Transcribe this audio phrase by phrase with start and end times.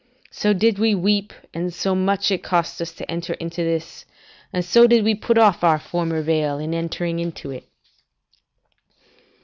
[0.31, 4.03] So did we weep, and so much it cost us to enter into this,
[4.51, 7.65] and so did we put off our former veil in entering into it.